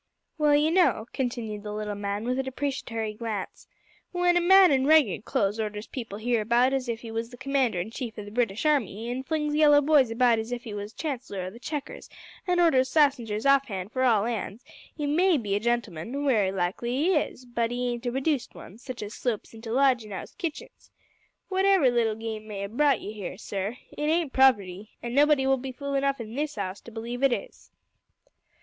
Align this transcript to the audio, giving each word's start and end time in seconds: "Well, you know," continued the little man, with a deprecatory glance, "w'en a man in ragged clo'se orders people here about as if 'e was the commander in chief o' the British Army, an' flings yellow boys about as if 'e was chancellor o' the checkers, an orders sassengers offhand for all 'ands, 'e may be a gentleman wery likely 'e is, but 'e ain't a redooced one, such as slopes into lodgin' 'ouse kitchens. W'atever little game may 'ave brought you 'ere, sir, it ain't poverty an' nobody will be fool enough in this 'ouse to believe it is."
"Well, 0.39 0.55
you 0.55 0.71
know," 0.71 1.05
continued 1.13 1.61
the 1.61 1.71
little 1.71 1.93
man, 1.93 2.23
with 2.23 2.39
a 2.39 2.41
deprecatory 2.41 3.13
glance, 3.13 3.67
"w'en 4.11 4.35
a 4.35 4.41
man 4.41 4.71
in 4.71 4.87
ragged 4.87 5.25
clo'se 5.25 5.59
orders 5.59 5.85
people 5.85 6.17
here 6.17 6.41
about 6.41 6.73
as 6.73 6.89
if 6.89 7.05
'e 7.05 7.11
was 7.11 7.29
the 7.29 7.37
commander 7.37 7.79
in 7.79 7.91
chief 7.91 8.17
o' 8.17 8.23
the 8.25 8.31
British 8.31 8.65
Army, 8.65 9.11
an' 9.11 9.21
flings 9.21 9.53
yellow 9.53 9.79
boys 9.79 10.09
about 10.09 10.39
as 10.39 10.51
if 10.51 10.65
'e 10.65 10.73
was 10.73 10.91
chancellor 10.91 11.43
o' 11.43 11.51
the 11.51 11.59
checkers, 11.59 12.09
an 12.47 12.59
orders 12.59 12.89
sassengers 12.89 13.45
offhand 13.45 13.91
for 13.91 14.01
all 14.01 14.25
'ands, 14.25 14.65
'e 14.99 15.05
may 15.05 15.37
be 15.37 15.53
a 15.53 15.59
gentleman 15.59 16.25
wery 16.25 16.51
likely 16.51 16.91
'e 16.91 17.15
is, 17.17 17.45
but 17.45 17.71
'e 17.71 17.89
ain't 17.89 18.05
a 18.07 18.11
redooced 18.11 18.55
one, 18.55 18.79
such 18.79 19.03
as 19.03 19.13
slopes 19.13 19.53
into 19.53 19.71
lodgin' 19.71 20.11
'ouse 20.11 20.33
kitchens. 20.33 20.89
W'atever 21.51 21.93
little 21.93 22.15
game 22.15 22.47
may 22.47 22.63
'ave 22.63 22.73
brought 22.75 23.01
you 23.01 23.13
'ere, 23.23 23.37
sir, 23.37 23.77
it 23.95 24.01
ain't 24.09 24.33
poverty 24.33 24.97
an' 25.03 25.13
nobody 25.13 25.45
will 25.45 25.57
be 25.57 25.71
fool 25.71 25.93
enough 25.93 26.19
in 26.19 26.33
this 26.33 26.57
'ouse 26.57 26.81
to 26.81 26.89
believe 26.91 27.21
it 27.21 27.31
is." 27.31 27.69